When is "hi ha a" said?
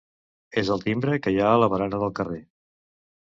1.35-1.61